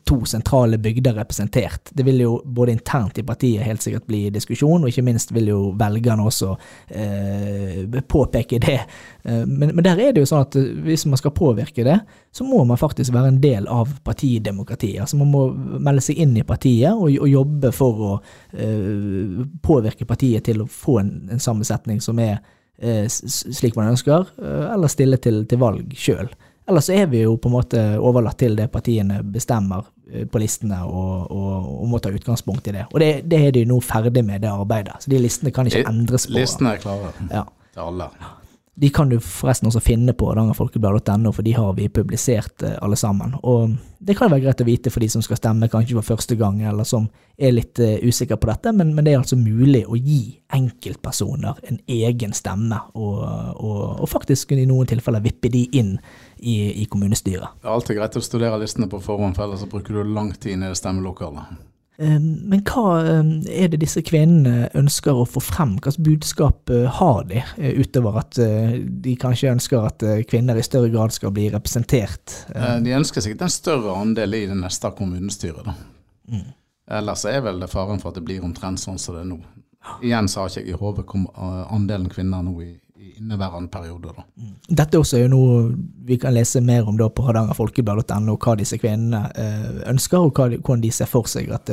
to 0.05 0.19
sentrale 0.29 0.77
bygder 0.77 1.17
representert. 1.17 1.89
Det 1.89 2.05
vil 2.05 2.21
jo 2.21 2.35
både 2.45 2.75
internt 2.75 3.17
i 3.17 3.25
partiet 3.25 3.65
helt 3.65 3.81
sikkert 3.81 4.05
bli 4.05 4.27
diskusjon, 4.35 4.85
og 4.85 4.91
ikke 4.91 5.05
minst 5.07 5.33
vil 5.33 5.49
jo 5.49 5.61
velgerne 5.79 6.27
også 6.29 6.51
eh, 6.93 7.81
påpeke 8.05 8.61
det. 8.61 8.77
Eh, 9.23 9.41
men, 9.47 9.73
men 9.73 9.81
der 9.81 9.97
er 9.97 10.13
det 10.13 10.21
jo 10.21 10.29
sånn 10.29 10.45
at 10.45 10.59
eh, 10.59 10.69
hvis 10.85 11.07
man 11.09 11.17
skal 11.17 11.33
påvirke 11.33 11.87
det, 11.87 11.97
så 12.33 12.45
må 12.45 12.63
man 12.65 12.79
faktisk 12.81 13.13
være 13.13 13.33
en 13.33 13.41
del 13.41 13.67
av 13.69 13.91
partidemokratiet. 14.05 15.01
Altså 15.03 15.17
man 15.19 15.33
må 15.33 15.43
melde 15.53 16.01
seg 16.05 16.21
inn 16.21 16.37
i 16.37 16.45
partiet 16.45 16.93
og, 16.93 17.09
og 17.17 17.29
jobbe 17.29 17.73
for 17.73 18.05
å 18.07 18.13
eh, 18.53 19.43
påvirke 19.65 20.05
partiet 20.09 20.45
til 20.47 20.63
å 20.63 20.69
få 20.69 20.99
en, 21.01 21.13
en 21.33 21.41
sammensetning 21.63 22.01
som 22.01 22.19
er 22.19 22.39
eh, 22.81 23.05
slik 23.09 23.75
man 23.75 23.91
ønsker, 23.93 24.27
eh, 24.41 24.73
eller 24.73 24.91
stille 24.91 25.17
til, 25.17 25.45
til 25.45 25.59
valg 25.61 25.93
sjøl. 25.95 26.29
Ellers 26.69 26.87
er 26.89 27.07
vi 27.11 27.23
jo 27.25 27.35
på 27.35 27.49
en 27.49 27.57
måte 27.57 27.81
overlatt 27.99 28.37
til 28.39 28.55
det 28.55 28.69
partiene 28.71 29.21
bestemmer 29.23 29.83
eh, 30.11 30.25
på 30.27 30.39
listene, 30.39 30.79
og, 30.85 31.31
og, 31.31 31.81
og 31.81 31.89
må 31.91 31.99
ta 31.99 32.11
utgangspunkt 32.13 32.67
i 32.71 32.75
det. 32.77 32.85
Og 32.93 32.99
det, 33.03 33.11
det 33.27 33.41
er 33.47 33.51
de 33.51 33.65
nå 33.67 33.79
ferdig 33.83 34.23
med, 34.23 34.41
det 34.45 34.51
arbeidet. 34.51 34.95
Så 35.03 35.11
de 35.11 35.19
listene 35.19 35.51
kan 35.51 35.67
ikke 35.67 35.83
endres 35.89 36.27
på. 36.29 36.37
Listene 36.37 36.75
er 36.77 36.83
klare 36.83 37.11
Ja. 37.31 37.43
til 37.73 37.81
alle. 37.83 38.09
De 38.75 38.89
kan 38.89 39.09
du 39.09 39.19
forresten 39.21 39.69
også 39.69 39.83
finne 39.85 40.15
på 40.17 40.31
hardangerfolkeblad.no, 40.31 41.31
for 41.31 41.45
de 41.45 41.51
har 41.53 41.75
vi 41.77 41.91
publisert 41.93 42.63
eh, 42.65 42.73
alle 42.81 42.97
sammen. 42.97 43.35
Og 43.45 43.75
det 44.01 44.15
kan 44.17 44.31
være 44.31 44.47
greit 44.47 44.63
å 44.63 44.65
vite 44.65 44.89
for 44.89 45.03
de 45.03 45.09
som 45.13 45.21
skal 45.21 45.37
stemme 45.37 45.69
kanskje 45.69 45.99
for 45.99 46.15
første 46.15 46.35
gang, 46.39 46.57
eller 46.65 46.87
som 46.87 47.05
er 47.37 47.53
litt 47.53 47.79
uh, 47.79 48.01
usikre 48.01 48.35
på 48.37 48.49
dette, 48.49 48.73
men, 48.75 48.95
men 48.97 49.05
det 49.05 49.13
er 49.13 49.21
altså 49.21 49.37
mulig 49.39 49.83
å 49.85 49.95
gi 49.95 50.39
enkeltpersoner 50.53 51.61
en 51.69 51.79
egen 51.87 52.33
stemme, 52.35 52.81
og, 52.97 53.21
og, 53.53 53.83
og 54.03 54.09
faktisk 54.09 54.51
i 54.57 54.65
noen 54.69 54.89
tilfeller 54.89 55.23
vippe 55.23 55.53
de 55.53 55.63
inn 55.77 55.93
i, 56.41 56.57
i 56.81 56.87
kommunestyret. 56.89 57.61
Det 57.61 57.69
er 57.69 57.77
alltid 57.77 58.01
greit 58.01 58.17
å 58.19 58.25
studere 58.25 58.59
listene 58.61 58.89
på 58.91 58.99
forhånd, 59.05 59.37
for 59.37 59.45
ellers 59.45 59.69
bruker 59.69 60.01
du 60.01 60.15
lang 60.17 60.33
tid 60.33 60.59
nede 60.59 60.75
i 60.75 60.81
stemmelokalet. 60.81 61.61
Eh, 61.97 62.19
Men 62.19 62.63
hva 62.65 62.85
eh, 63.05 63.21
er 63.63 63.69
det 63.69 63.81
disse 63.83 64.01
kvinnene 64.05 64.69
ønsker 64.77 65.19
å 65.19 65.27
få 65.29 65.43
frem? 65.43 65.75
Slags 65.83 65.99
budskap 66.01 66.71
eh, 66.73 66.87
har 66.99 67.23
de, 67.29 67.43
eh, 67.57 67.77
utover 67.79 68.17
at 68.23 68.39
eh, 68.41 68.79
de 68.81 69.15
kanskje 69.19 69.51
ønsker 69.53 69.85
at 69.85 70.05
kvinner 70.29 70.57
i 70.57 70.65
større 70.65 70.89
grad 70.93 71.13
skal 71.13 71.33
bli 71.35 71.49
representert? 71.53 72.39
De 72.53 72.97
ønsker 72.97 73.23
sikkert 73.23 73.45
en 73.45 73.53
større 73.53 73.97
andel 74.01 74.39
i 74.39 74.45
det 74.49 74.57
neste 74.57 74.91
kommunestyret. 74.97 75.69
Mm. 76.31 76.49
Ellers 76.97 77.25
er 77.29 77.43
vel 77.45 77.61
det 77.61 77.71
faren 77.71 78.01
for 78.01 78.11
at 78.11 78.19
det 78.19 78.25
blir 78.27 78.43
omtrent 78.43 78.81
sånn 78.81 78.99
som 78.99 79.15
det 79.15 79.23
er 79.23 79.29
nå. 79.29 79.39
Igjen 80.03 80.29
så 80.31 80.41
har 80.41 80.51
ikke 80.51 80.63
jeg 80.63 80.73
i 80.73 80.79
hodet 80.79 81.05
andelen 81.69 82.09
kvinner 82.11 82.43
nå 82.43 82.53
i 82.63 82.71
inneværende 83.23 83.71
periode. 83.71 84.13
da. 84.13 84.25
Dette 84.83 84.99
også 84.99 85.17
er 85.17 85.25
jo 85.25 85.33
noe 85.33 85.59
vi 86.05 86.19
kan 86.21 86.35
lese 86.35 86.61
mer 86.61 86.87
om 86.87 86.97
da 86.99 87.09
på 87.09 87.25
hardangerfolkeblad.no, 87.25 88.37
hva 88.37 88.55
disse 88.59 88.77
kvinnene 88.81 89.25
eh, 89.33 89.83
ønsker, 89.91 90.19
og 90.19 90.35
hva 90.35 90.49
de, 90.51 90.59
hvordan 90.59 90.83
de 90.83 90.91
ser 90.93 91.09
for 91.09 91.29
seg 91.31 91.51
at 91.55 91.71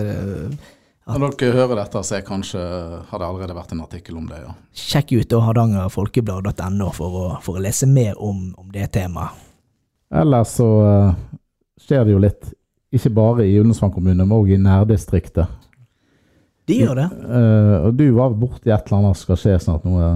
at 1.11 1.19
Når 1.19 1.33
dere 1.41 1.57
hører 1.57 1.79
dette, 1.81 2.03
så 2.07 2.19
er 2.19 2.27
kanskje, 2.27 2.61
har 3.09 3.19
det 3.19 3.27
allerede 3.27 3.55
vært 3.57 3.73
en 3.75 3.83
artikkel 3.83 4.19
om 4.21 4.27
det. 4.31 4.43
ja. 4.45 4.53
Sjekk 4.77 5.15
ut 5.17 5.31
da 5.33 5.41
hardangerfolkeblad.no 5.49 6.91
for, 6.95 7.17
for 7.43 7.59
å 7.59 7.63
lese 7.65 7.89
mer 7.91 8.21
om, 8.21 8.51
om 8.61 8.69
det 8.71 8.93
temaet. 8.95 9.49
Ellers 10.11 10.57
så 10.59 10.69
eh, 10.85 11.17
skjer 11.83 12.05
det 12.07 12.15
jo 12.15 12.21
litt, 12.23 12.53
ikke 12.95 13.13
bare 13.15 13.47
i 13.47 13.57
Ullensvang 13.59 13.93
kommune, 13.95 14.23
men 14.23 14.37
òg 14.37 14.53
i 14.55 14.61
nærdistriktet. 14.61 15.59
De 16.71 16.79
gjør 16.79 16.99
det. 16.99 17.09
Eh, 17.27 17.77
og 17.89 17.99
du 17.99 18.07
var 18.15 18.35
borti 18.39 18.71
et 18.71 18.87
eller 18.87 18.99
annet 19.01 19.19
som 19.19 19.29
skal 19.29 19.41
skje 19.43 19.59
snart, 19.65 19.87
noe 19.89 20.11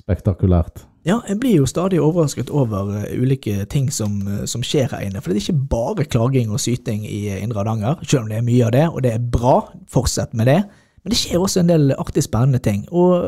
spektakulært. 0.00 0.86
Ja, 1.06 1.20
jeg 1.28 1.38
blir 1.40 1.54
jo 1.62 1.68
stadig 1.68 2.00
overrasket 2.04 2.50
over 2.52 2.90
eh, 2.98 3.14
ulike 3.22 3.64
ting 3.72 3.86
som, 3.92 4.18
eh, 4.28 4.42
som 4.50 4.64
skjer 4.66 4.90
her 4.92 5.06
inne. 5.06 5.22
For 5.22 5.30
det 5.32 5.40
er 5.40 5.46
ikke 5.46 5.68
bare 5.72 6.04
klaging 6.04 6.50
og 6.52 6.60
syting 6.60 7.06
i 7.08 7.22
eh, 7.32 7.40
Indre 7.44 7.62
Hardanger, 7.62 8.02
selv 8.04 8.26
om 8.26 8.28
det 8.32 8.36
er 8.40 8.44
mye 8.44 8.66
av 8.68 8.74
det, 8.76 8.84
og 8.90 9.00
det 9.06 9.14
er 9.16 9.24
bra. 9.32 9.54
Fortsett 9.88 10.34
med 10.36 10.50
det. 10.50 10.58
Men 11.00 11.14
det 11.14 11.16
skjer 11.22 11.40
også 11.40 11.62
en 11.62 11.70
del 11.72 11.94
artig 11.96 12.26
spennende 12.26 12.60
ting. 12.60 12.82
Og 12.92 13.24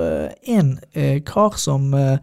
en 0.52 0.74
eh, 0.92 1.22
kar 1.24 1.56
som 1.56 1.94
eh, 1.96 2.18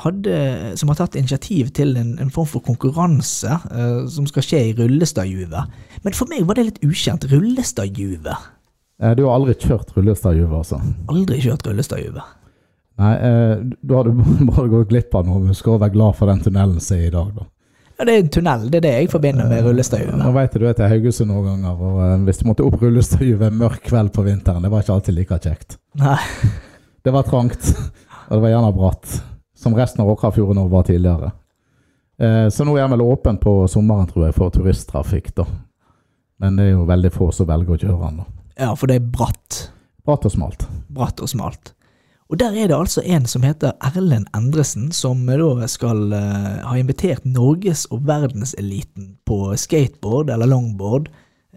hadde, 0.00 0.38
som 0.80 0.88
har 0.88 0.96
tatt 1.02 1.18
initiativ 1.20 1.68
til 1.76 1.92
en, 2.00 2.14
en 2.22 2.32
form 2.32 2.48
for 2.48 2.64
konkurranse 2.64 3.52
eh, 3.52 4.00
som 4.08 4.24
skal 4.30 4.46
skje 4.48 4.62
i 4.70 4.74
Rullestadjuvet. 4.80 5.76
Men 6.06 6.16
for 6.16 6.32
meg 6.32 6.48
var 6.48 6.56
det 6.56 6.70
litt 6.70 6.80
ukjent. 6.88 7.28
Rullestadjuvet. 7.30 8.48
Eh, 9.02 9.12
Du 9.18 9.26
har 9.26 9.36
aldri 9.36 9.58
kjørt 9.60 9.92
Rullestad-Juve, 9.96 10.62
altså? 10.64 10.80
Aldri 11.12 11.42
kjørt 11.44 11.68
rullestadjuve. 11.68 12.24
Nei, 13.00 13.12
eh, 13.16 13.62
da 13.82 13.96
har 13.96 14.04
du 14.10 14.12
bare 14.52 14.68
gått 14.68 14.88
glipp 14.92 15.14
av 15.16 15.26
noe. 15.26 15.46
Du 15.48 15.54
skal 15.56 15.78
være 15.80 15.94
glad 15.94 16.16
for 16.18 16.28
den 16.30 16.40
tunnelen 16.44 16.80
som 16.82 16.96
er 16.98 17.06
i 17.08 17.14
dag, 17.14 17.30
da. 17.38 17.46
Ja, 17.98 18.04
det 18.08 18.12
er 18.14 18.22
en 18.24 18.28
tunnel. 18.34 18.62
Det 18.72 18.78
er 18.80 18.84
det 18.86 18.92
jeg 18.96 19.10
forbinder 19.12 19.48
med 19.50 19.62
rullestøyene. 19.66 20.16
Nå 20.18 20.30
vet 20.34 20.54
du, 20.58 20.64
jeg 20.66 20.78
er 20.80 20.90
Haugesund 20.90 21.30
noen 21.30 21.48
ganger, 21.50 21.80
og 21.88 21.98
eh, 22.04 22.14
hvis 22.26 22.40
du 22.42 22.46
måtte 22.48 22.64
opp 22.66 22.78
rullestøyet 22.82 23.36
ved 23.38 23.48
en 23.52 23.58
mørk 23.60 23.82
kveld 23.88 24.12
på 24.16 24.24
vinteren, 24.26 24.64
det 24.64 24.70
var 24.72 24.82
ikke 24.84 24.96
alltid 24.96 25.16
like 25.18 25.38
kjekt. 25.44 25.78
Nei. 26.02 26.18
Det 27.02 27.10
var 27.10 27.24
trangt, 27.26 27.66
og 28.28 28.36
det 28.36 28.42
var 28.44 28.52
gjerne 28.52 28.68
bratt, 28.76 29.12
som 29.58 29.74
resten 29.74 30.04
av 30.04 30.10
Åkrafjorden 30.12 30.60
òg 30.62 30.68
var 30.70 30.84
tidligere. 30.86 31.32
Eh, 32.22 32.44
Så 32.54 32.62
nå 32.62 32.76
er 32.78 32.84
den 32.84 32.92
vel 32.94 33.02
åpen 33.02 33.40
på 33.42 33.56
sommeren, 33.66 34.06
tror 34.06 34.28
jeg, 34.28 34.36
for 34.36 34.52
turisttrafikk, 34.54 35.32
da. 35.34 35.48
Men 36.38 36.60
det 36.60 36.68
er 36.68 36.76
jo 36.76 36.84
veldig 36.86 37.10
få 37.10 37.32
som 37.34 37.48
velger 37.50 37.74
å 37.74 37.80
kjøre 37.82 37.98
den, 38.04 38.20
da. 38.22 38.28
Ja, 38.62 38.68
for 38.78 38.86
det 38.86 39.00
er 39.00 39.08
bratt. 39.18 39.64
Bratt 40.06 40.28
og 40.30 40.34
smalt. 40.36 40.62
bratt 40.94 41.18
og 41.26 41.30
smalt. 41.34 41.72
Og 42.32 42.38
der 42.40 42.54
er 42.56 42.70
det 42.70 42.76
altså 42.78 43.02
en 43.04 43.26
som 43.28 43.42
heter 43.44 43.74
Erlend 43.84 44.30
Endresen, 44.32 44.86
som 44.96 45.26
da 45.28 45.66
skal 45.68 46.14
uh, 46.16 46.62
ha 46.64 46.76
invitert 46.80 47.26
norges- 47.28 47.84
og 47.92 48.06
verdenseliten 48.08 49.18
på 49.28 49.52
skateboard 49.60 50.30
eller 50.32 50.48
longboard, 50.48 51.10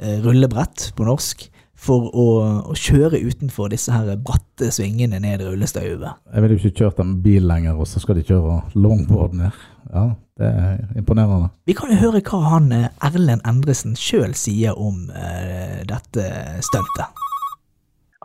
uh, 0.04 0.18
rullebrett 0.26 0.90
på 0.98 1.08
norsk, 1.08 1.48
for 1.80 2.10
å, 2.12 2.28
å 2.68 2.76
kjøre 2.76 3.22
utenfor 3.24 3.72
disse 3.72 3.94
her 3.94 4.20
bratte 4.20 4.68
svingene 4.74 5.22
ned 5.24 5.46
Rullestadjuvet. 5.46 6.20
Jeg 6.34 6.44
ville 6.44 6.60
ikke 6.60 6.76
kjørt 6.82 7.00
den 7.00 7.18
bil 7.24 7.48
lenger, 7.48 7.80
og 7.80 7.88
så 7.88 8.04
skal 8.04 8.20
de 8.20 8.28
kjøre 8.28 8.62
longboard 8.76 9.36
ned. 9.40 9.66
Ja, 9.94 10.10
det 10.36 10.50
er 10.50 10.82
imponerende. 11.00 11.54
Vi 11.70 11.76
kan 11.78 11.94
jo 11.94 12.02
høre 12.02 12.24
hva 12.26 12.42
han 12.58 12.72
eh, 12.76 12.90
Erlend 13.06 13.48
Endresen 13.48 13.96
sjøl 13.96 14.36
sier 14.36 14.76
om 14.76 15.08
uh, 15.08 15.80
dette 15.88 16.28
stuntet. 16.68 17.25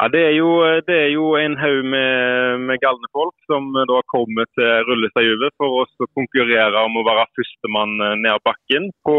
Ja, 0.00 0.06
det 0.08 0.20
er 0.30 0.32
jo, 0.32 0.48
det 0.88 0.96
er 0.96 1.10
jo 1.12 1.34
en 1.36 1.58
haug 1.60 1.84
med, 1.92 2.62
med 2.64 2.80
galne 2.80 3.08
folk 3.12 3.34
som 3.50 3.68
da 3.76 3.98
kommer 4.08 4.48
til 4.56 4.86
Rullestadjuvet 4.88 5.52
for 5.60 5.82
oss 5.82 5.92
å 6.00 6.08
konkurrere 6.16 6.86
om 6.88 6.96
å 6.96 7.04
være 7.04 7.26
førstemann 7.36 7.98
ned 8.22 8.40
bakken 8.48 8.88
på, 9.04 9.18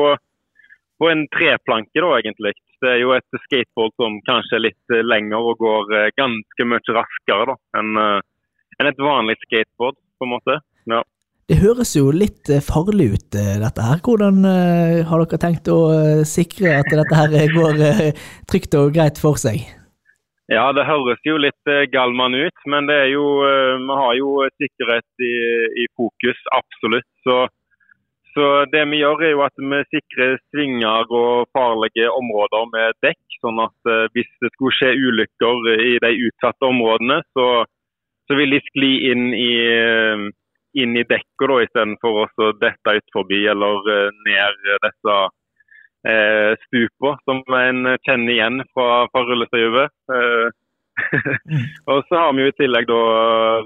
på 0.97 1.11
en 1.11 1.27
treplanke, 1.35 2.01
da 2.01 2.15
egentlig. 2.17 2.55
Det 2.81 2.95
er 2.95 2.99
jo 3.03 3.13
et 3.13 3.41
skateboard 3.43 3.93
som 4.01 4.17
kanskje 4.25 4.57
er 4.57 4.65
litt 4.71 4.95
lengre 5.05 5.43
og 5.51 5.61
går 5.61 5.93
eh, 5.99 6.11
ganske 6.17 6.65
mye 6.65 6.97
raskere 6.97 7.51
da, 7.51 7.57
enn 7.77 7.91
en 8.81 8.89
et 8.89 9.01
vanlig 9.05 9.37
skateboard, 9.45 9.99
på 10.17 10.25
en 10.25 10.33
måte. 10.33 10.57
Ja. 10.89 11.03
Det 11.51 11.57
høres 11.59 11.91
jo 11.97 12.13
litt 12.15 12.49
eh, 12.49 12.63
farlig 12.63 13.09
ut, 13.15 13.35
eh, 13.35 13.57
dette 13.61 13.85
her. 13.85 13.99
Hvordan 14.05 14.41
eh, 14.47 15.01
har 15.07 15.23
dere 15.25 15.41
tenkt 15.41 15.69
å 15.71 15.79
eh, 15.93 16.23
sikre 16.27 16.77
at 16.79 16.89
dette 16.89 17.17
her 17.17 17.37
eh, 17.37 17.51
går 17.51 17.85
eh, 17.89 18.25
trygt 18.49 18.77
og 18.79 18.93
greit 18.95 19.19
for 19.21 19.39
seg? 19.41 19.65
Ja, 20.51 20.65
det 20.75 20.83
høres 20.83 21.21
jo 21.23 21.37
litt 21.39 21.55
Galman 21.63 21.91
galmann 21.93 22.33
ut, 22.35 22.63
men 22.67 22.87
det 22.89 22.95
er 23.05 23.09
jo, 23.13 23.23
eh, 23.47 23.77
vi 23.79 23.95
har 24.01 24.15
jo 24.19 24.31
sikkerhet 24.59 25.23
i, 25.23 25.35
i 25.79 25.85
fokus, 25.95 26.41
absolutt. 26.57 27.07
Så, 27.23 27.37
så 28.35 28.47
det 28.73 28.81
vi 28.91 28.99
gjør 28.99 29.23
er 29.23 29.31
jo 29.31 29.45
at 29.45 29.63
vi 29.63 29.79
sikrer 29.95 30.35
svinger 30.51 31.07
og 31.07 31.47
farlige 31.55 32.11
områder 32.11 32.67
med 32.73 32.99
dekk, 33.07 33.21
sånn 33.39 33.63
at 33.63 33.91
eh, 33.93 34.09
hvis 34.11 34.27
det 34.43 34.51
skulle 34.57 34.75
skje 34.75 34.91
ulykker 34.99 35.71
i 35.77 35.95
de 36.03 36.11
utsatte 36.27 36.67
områdene, 36.67 37.21
så, 37.31 37.47
så 38.27 38.39
vil 38.41 38.51
de 38.57 38.63
skli 38.67 38.93
inn 39.07 39.29
i, 39.31 39.51
eh, 39.71 40.27
inn 40.83 40.99
i 40.99 41.07
dekket 41.07 41.59
istedenfor 41.69 42.25
å 42.25 42.51
dette 42.59 42.99
ut 42.99 43.15
forbi 43.15 43.45
eller 43.55 43.87
eh, 43.95 44.23
ned 44.27 44.67
disse 44.83 45.21
eh, 46.07 46.57
stupa 46.67 47.19
som 47.23 47.43
en 47.55 47.97
kjenner 48.05 48.33
igjen 48.33 48.63
fra, 48.73 49.07
fra 49.11 49.25
rullestøyvet. 49.27 49.93
Eh, 50.15 50.47
og 51.91 52.03
så 52.07 52.23
har 52.23 52.33
vi 52.35 52.45
jo 52.45 52.51
i 52.51 52.57
tillegg 52.59 52.89
da 52.89 53.01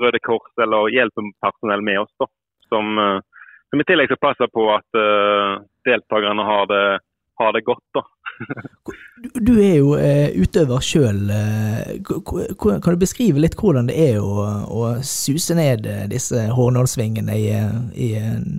Røde 0.02 0.22
Kors 0.24 0.64
eller 0.64 0.92
hjelpepersonell 0.94 1.84
med 1.84 2.04
oss, 2.04 2.12
da, 2.22 2.30
som, 2.70 2.98
eh, 3.02 3.48
som 3.70 3.82
i 3.82 3.88
tillegg 3.88 4.12
skal 4.12 4.24
passe 4.28 4.50
på 4.54 4.68
at 4.76 5.00
eh, 5.00 5.56
deltakerne 5.88 6.46
har 6.48 6.70
det, 6.72 6.84
har 7.42 7.56
det 7.56 7.66
godt. 7.68 7.88
da. 7.98 8.06
Du, 9.48 9.54
er 9.64 9.78
jo 9.80 9.94
utøver 10.44 10.82
sjøl. 10.84 11.22
Kan 12.04 12.84
du 12.84 13.00
beskrive 13.00 13.40
litt 13.40 13.56
hvordan 13.56 13.88
det 13.88 13.96
er 13.96 14.18
å, 14.20 14.44
å 14.68 14.90
suse 15.08 15.56
ned 15.56 15.88
disse 16.12 16.44
Hårnålsvingene 16.52 17.38
i, 17.40 17.46
i 17.96 18.10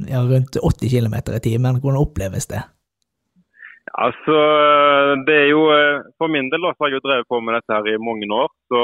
ja, 0.09 0.23
rundt 0.25 0.56
80 0.56 0.95
km 0.95 1.18
i 1.21 1.42
timen? 1.45 1.83
Hvordan 1.83 2.00
oppleves 2.00 2.49
det? 2.49 2.62
Altså, 3.95 4.37
det 5.26 5.35
er 5.35 5.49
jo 5.52 5.62
eh, 5.71 6.02
For 6.19 6.33
min 6.33 6.50
del 6.50 6.64
da, 6.64 6.73
så 6.75 6.85
har 6.85 6.90
jeg 6.90 6.99
jo 6.99 7.07
drevet 7.07 7.28
på 7.31 7.40
med 7.40 7.55
dette 7.55 7.76
her 7.76 7.87
i 7.93 8.02
mange 8.02 8.26
år. 8.35 8.50
Så, 8.73 8.83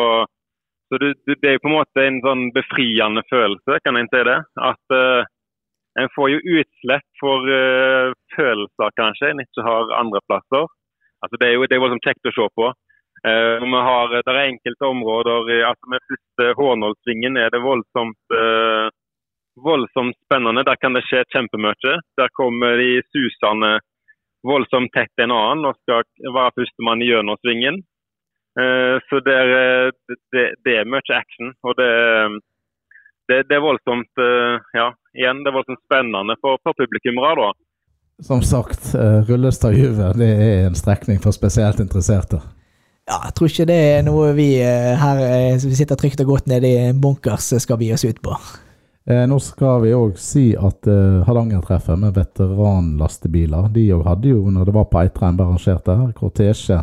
så 0.88 1.00
det, 1.02 1.14
det 1.26 1.48
er 1.48 1.56
jo 1.58 1.64
på 1.64 1.72
en 1.72 1.78
måte 1.80 2.06
en 2.06 2.20
sånn 2.24 2.44
befriende 2.54 3.24
følelse, 3.32 3.80
kan 3.82 3.98
en 3.98 4.10
si 4.12 4.22
det. 4.28 4.38
At 4.70 4.94
uh, 4.94 5.26
en 5.98 6.12
får 6.14 6.30
jo 6.34 6.44
utslett 6.60 7.08
for 7.20 7.50
uh, 7.50 8.14
følelser 8.36 8.96
kanskje 9.00 9.32
en 9.32 9.42
ikke 9.42 9.66
har 9.66 9.92
andre 9.98 10.22
plasser. 10.28 10.70
Altså, 11.22 11.38
det 11.40 11.50
er 11.50 11.56
jo 11.56 11.66
det 11.66 11.76
er 11.76 11.84
voldsomt 11.84 12.06
kjekt 12.06 12.30
å 12.30 12.36
se 12.38 12.48
på. 12.60 12.72
Uh, 13.26 13.58
vi 13.62 13.84
har, 13.88 14.16
det 14.18 14.32
er 14.32 14.42
enkelte 14.46 14.88
områder 14.88 15.50
altså 15.68 15.90
Med 15.92 16.02
første 16.10 16.48
Hårnålsvingen 16.58 17.38
er 17.38 17.52
det 17.54 17.62
voldsomt 17.62 18.38
voldsomt 19.62 20.16
spennende. 20.24 20.64
Der 20.64 20.78
kan 20.80 20.94
det 20.96 21.02
skje 21.04 21.26
kjempemye. 21.28 21.98
Der 22.16 22.30
kommer 22.38 22.78
de 22.80 23.02
susende 23.12 23.74
voldsomt 24.46 24.92
tett 24.94 25.22
en 25.22 25.34
annen 25.34 25.68
og 25.70 25.78
skal 25.82 26.04
være 26.34 26.54
førstemann 26.58 27.04
gjennom 27.04 27.38
svingen. 27.40 27.82
Eh, 28.60 28.96
så 29.08 29.20
det 29.24 29.34
er, 29.34 29.52
eh, 29.58 30.16
det, 30.34 30.46
det 30.64 30.78
er 30.80 30.88
mye 30.88 31.16
action. 31.16 31.52
Og 31.64 31.76
det, 31.78 31.90
det, 33.30 33.42
det 33.48 33.58
er 33.58 33.64
voldsomt 33.64 34.24
eh, 34.24 34.56
Ja, 34.76 34.88
igjen, 35.16 35.44
det 35.44 35.52
er 35.52 35.58
voldsomt 35.58 35.84
spennende 35.86 36.36
for, 36.40 36.60
for 36.64 36.76
publikummere, 36.78 37.46
da. 37.46 37.52
Som 38.22 38.42
sagt, 38.46 38.92
eh, 38.94 39.22
Rullestad-Juve 39.28 40.12
det 40.18 40.32
er 40.32 40.66
en 40.66 40.78
strekning 40.78 41.22
for 41.22 41.34
spesielt 41.34 41.80
interesserte. 41.82 42.42
Ja, 43.08 43.18
jeg 43.26 43.34
tror 43.34 43.48
ikke 43.50 43.66
det 43.66 43.78
er 43.96 44.04
noe 44.06 44.28
vi 44.36 44.52
her 44.62 45.22
som 45.58 45.72
vi 45.72 45.78
sitter 45.80 45.98
trygt 45.98 46.20
og 46.22 46.36
godt 46.36 46.46
nede 46.46 46.68
i 46.70 46.84
en 46.84 47.00
bunkers 47.02 47.48
skal 47.64 47.80
vi 47.80 47.90
oss 47.90 48.04
ut 48.06 48.20
på. 48.22 48.36
Eh, 49.06 49.24
nå 49.26 49.38
skal 49.42 49.80
vi 49.82 49.90
òg 49.98 50.14
si 50.22 50.52
at 50.54 50.86
eh, 50.86 51.22
Hardangertreffet 51.26 51.98
med 51.98 52.14
veteranlastebiler 52.14 53.66
De 53.74 53.88
òg 53.96 54.04
hadde 54.06 54.30
jo, 54.30 54.44
når 54.54 54.68
det 54.68 54.74
var 54.76 54.86
på 54.92 55.00
Eitrheim 55.00 55.40
arrangert 55.42 55.84
der, 55.88 56.04
kortesje 56.14 56.78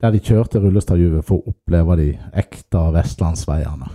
der 0.00 0.12
de 0.12 0.20
kjørte 0.24 0.60
Rullestad-Juve 0.60 1.22
for 1.24 1.40
å 1.40 1.52
oppleve 1.54 1.96
de 2.00 2.06
ekte 2.40 2.84
vestlandsveiene. 2.94 3.88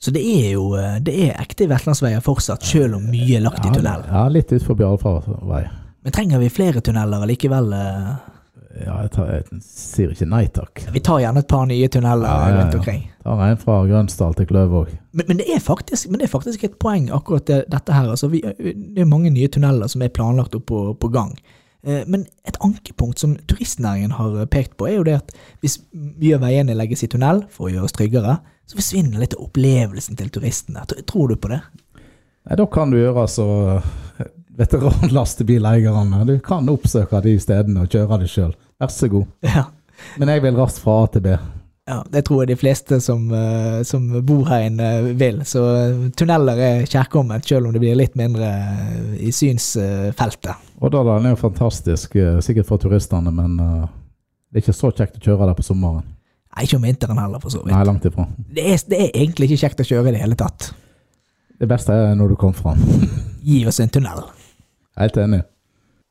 Så 0.00 0.12
det 0.12 0.20
er 0.20 0.50
jo 0.56 0.70
eh, 0.80 0.98
det 1.04 1.14
er 1.28 1.38
ekte 1.40 1.68
vestlandsveier 1.68 2.24
fortsatt, 2.24 2.64
selv 2.64 2.98
om 2.98 3.06
mye 3.08 3.38
er 3.38 3.44
lagt 3.44 3.64
i 3.64 3.72
tunnel. 3.72 4.04
Ja, 4.08 4.24
litt 4.32 4.52
utenfor 4.52 4.76
Bjarlfarvei. 4.80 5.62
Men 6.04 6.12
trenger 6.12 6.40
vi 6.42 6.50
flere 6.52 6.80
tunneler 6.84 7.24
allikevel? 7.24 7.72
eh? 7.72 8.10
Ja, 8.74 8.94
jeg, 9.04 9.10
tar, 9.14 9.28
jeg 9.30 9.60
sier 9.62 10.10
ikke 10.14 10.26
nei 10.26 10.44
takk. 10.50 10.80
Vi 10.94 11.00
tar 11.06 11.20
gjerne 11.22 11.42
et 11.44 11.50
par 11.50 11.66
nye 11.70 11.88
tunneler 11.94 12.26
Ja, 12.26 12.38
ja, 12.40 12.48
ja. 12.50 12.62
rundt 12.62 12.74
omkring. 12.80 13.02
Tar 13.22 13.42
en 13.46 13.60
fra 13.60 13.76
Grønsdal 13.86 14.34
til 14.34 14.48
Kløvåg. 14.50 14.88
Men, 15.14 15.28
men, 15.28 15.38
det 15.42 15.60
faktisk, 15.62 16.08
men 16.10 16.18
det 16.18 16.26
er 16.26 16.32
faktisk 16.32 16.64
et 16.66 16.74
poeng, 16.82 17.06
akkurat 17.14 17.46
det, 17.46 17.60
dette 17.70 17.94
her. 17.94 18.08
Altså, 18.10 18.28
vi, 18.32 18.40
det 18.42 19.04
er 19.04 19.10
mange 19.10 19.30
nye 19.30 19.46
tunneler 19.54 19.86
som 19.92 20.02
er 20.02 20.10
planlagt 20.14 20.56
opp 20.58 20.66
på, 20.72 20.80
på 20.98 21.12
gang. 21.14 21.36
Eh, 21.86 22.02
Men 22.10 22.26
et 22.48 22.58
ankepunkt 22.66 23.22
som 23.22 23.36
turistnæringen 23.46 24.16
har 24.18 24.40
pekt 24.50 24.74
på, 24.80 24.88
er 24.90 24.98
jo 24.98 25.06
det 25.06 25.20
at 25.20 25.30
hvis 25.62 25.78
mye 25.94 26.34
av 26.34 26.42
veiene 26.48 26.74
legges 26.74 27.04
i 27.06 27.10
tunnel 27.14 27.44
for 27.54 27.68
å 27.68 27.74
gjøre 27.76 27.86
oss 27.86 27.94
tryggere, 27.94 28.38
så 28.66 28.78
forsvinner 28.80 29.20
litt 29.22 29.34
av 29.38 29.46
opplevelsen 29.46 30.16
til 30.18 30.30
turistene. 30.34 30.82
Tror 31.06 31.30
du 31.30 31.36
på 31.38 31.52
det? 31.52 31.60
Nei, 32.48 32.56
da 32.58 32.66
kan 32.66 32.90
du 32.90 32.98
gjøre 32.98 33.28
så 33.30 33.46
veteranlastebileierne. 34.54 36.24
Du 36.28 36.38
kan 36.44 36.68
oppsøke 36.70 37.20
de 37.24 37.36
stedene 37.42 37.84
og 37.84 37.90
kjøre 37.92 38.18
det 38.22 38.28
sjøl. 38.30 38.52
Vær 38.80 38.92
så 38.92 39.10
god. 39.12 39.26
Ja. 39.54 39.68
Men 40.18 40.28
jeg 40.28 40.42
vil 40.42 40.56
raskt 40.58 40.82
fra 40.82 41.04
A 41.04 41.10
til 41.14 41.22
B. 41.22 41.36
Ja, 41.84 41.98
det 42.08 42.22
tror 42.24 42.42
jeg 42.42 42.54
de 42.54 42.56
fleste 42.56 42.96
som, 43.04 43.26
eh, 43.32 43.82
som 43.84 44.06
bor 44.24 44.46
her 44.48 44.64
inne 44.70 44.88
vil. 45.20 45.42
Så 45.44 45.62
eh, 45.68 46.06
tunneler 46.16 46.60
er 46.60 46.86
kjærkomment, 46.88 47.44
selv 47.44 47.68
om 47.68 47.74
det 47.74 47.82
blir 47.82 47.96
litt 47.98 48.16
mindre 48.16 48.48
eh, 48.48 49.10
i 49.28 49.32
synsfeltet. 49.36 50.64
Årdalen 50.80 51.28
er 51.28 51.34
jo 51.34 51.40
fantastisk, 51.42 52.16
sikkert 52.44 52.68
for 52.68 52.80
turistene, 52.80 53.30
men 53.32 53.54
det 53.56 54.58
er 54.58 54.64
ikke 54.64 54.74
så 54.76 54.90
kjekt 54.92 55.20
å 55.20 55.22
kjøre 55.22 55.48
der 55.48 55.56
på 55.56 55.64
sommeren. 55.64 56.02
Nei, 56.54 56.66
ikke 56.66 56.80
om 56.80 56.84
vinteren 56.88 57.20
heller, 57.20 57.40
for 57.40 57.52
så 57.54 57.62
vidt. 57.62 57.72
Nei, 57.72 57.84
langt 57.88 58.04
ifra. 58.08 58.26
Det 58.58 58.64
er, 58.72 58.82
det 58.90 58.98
er 59.00 59.14
egentlig 59.22 59.48
ikke 59.48 59.62
kjekt 59.62 59.84
å 59.84 59.88
kjøre 59.88 60.10
i 60.10 60.16
det 60.16 60.24
hele 60.24 60.36
tatt. 60.40 60.72
Det 61.60 61.68
beste 61.70 61.94
er 61.94 62.16
når 62.18 62.34
du 62.34 62.36
kommer 62.40 62.58
fram. 62.58 62.80
Gi 63.44 63.62
oss 63.70 63.80
en 63.80 63.92
tunnel. 63.92 64.26
Helt 65.00 65.16
enig. 65.20 65.44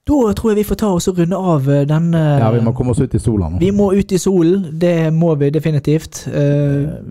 Da 0.03 0.33
tror 0.35 0.51
jeg 0.51 0.57
vi 0.57 0.63
får 0.67 0.75
ta 0.81 0.89
oss 0.91 1.07
og 1.07 1.17
runde 1.21 1.37
av 1.39 1.67
eh, 1.71 1.85
denne 1.87 2.21
Ja, 2.41 2.49
vi 2.51 2.59
må 2.63 2.73
komme 2.75 2.91
oss 2.91 2.99
ut 2.99 3.13
i 3.15 3.21
sola 3.23 3.47
nå. 3.49 3.59
Vi 3.61 3.69
må 3.71 3.93
ut 3.95 4.11
i 4.11 4.19
solen, 4.19 4.65
det 4.79 5.13
må 5.15 5.31
vi 5.39 5.49
definitivt. 5.55 6.25
Eh, 6.27 6.43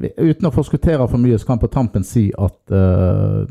Eh, 0.03 0.11
Uten 0.19 0.49
å 0.49 0.53
forskuttere 0.53 1.07
for 1.09 1.21
mye, 1.21 1.39
så 1.39 1.47
kan 1.49 1.57
jeg 1.59 1.65
på 1.65 1.73
tampen 1.73 2.05
si 2.05 2.27
at 2.37 2.75
eh, 2.75 3.47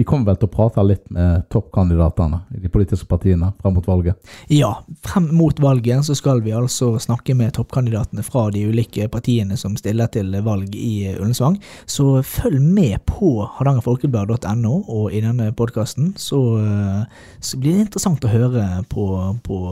de 0.00 0.04
kommer 0.08 0.30
vel 0.30 0.38
til 0.40 0.48
å 0.48 0.52
prate 0.54 0.80
litt 0.86 1.02
med 1.12 1.42
toppkandidatene 1.52 2.38
i 2.56 2.62
de 2.62 2.70
politiske 2.72 3.04
partiene 3.10 3.50
frem 3.60 3.74
mot 3.76 3.84
valget? 3.84 4.16
Ja, 4.48 4.70
frem 5.04 5.26
mot 5.36 5.60
valget 5.60 6.06
så 6.08 6.16
skal 6.16 6.40
vi 6.40 6.54
altså 6.56 6.94
snakke 7.04 7.36
med 7.36 7.52
toppkandidatene 7.58 8.24
fra 8.24 8.46
de 8.54 8.64
ulike 8.70 9.10
partiene 9.12 9.60
som 9.60 9.76
stiller 9.76 10.08
til 10.08 10.32
valg 10.46 10.72
i 10.72 11.10
Ullensvang. 11.12 11.60
Så 11.84 12.22
følg 12.24 12.64
med 12.64 13.04
på 13.10 13.34
hardangerfolkeblad.no 13.58 14.76
og 14.88 15.12
i 15.12 15.20
denne 15.20 15.52
podkasten, 15.52 16.14
så, 16.16 16.40
eh, 16.64 17.26
så 17.44 17.60
blir 17.60 17.76
det 17.76 17.90
interessant 17.90 18.24
å 18.24 18.32
høre 18.32 18.70
på, 18.88 19.10
på 19.44 19.64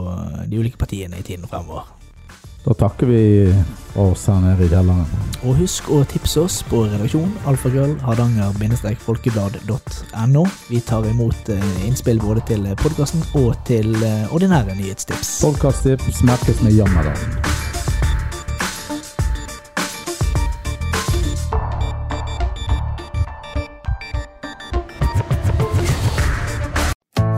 de 0.45 0.61
ulike 0.61 0.77
partiene 0.77 1.17
i 1.17 1.25
tiden 1.25 1.49
fremover. 1.49 1.89
Da 2.65 2.73
takker 2.73 3.05
vi 3.07 3.53
for 3.93 4.11
oss 4.11 4.27
her 4.27 4.39
nede 4.43 4.65
i 4.65 4.69
kjelleren. 4.69 5.05
Og 5.47 5.55
husk 5.61 5.89
å 5.95 5.97
tipse 6.09 6.39
oss 6.43 6.63
på 6.67 6.77
redaksjon 6.89 7.31
alfakrøll 7.49 7.95
hardanger-folkeblad.no. 8.03 10.43
Vi 10.67 10.79
tar 10.91 11.03
imot 11.09 11.49
eh, 11.55 11.85
innspill 11.87 12.19
både 12.23 12.41
til 12.51 12.61
podkasten 12.83 13.21
og 13.39 13.49
til 13.69 13.87
eh, 14.03 14.33
ordinære 14.35 14.73
nyhetstips. 14.75 15.29
Podkasttips 15.45 16.17
merkes 16.27 16.57
med 16.65 16.71
Jammerdalen. 16.81 17.68